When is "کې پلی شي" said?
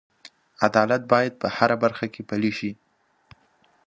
2.13-2.71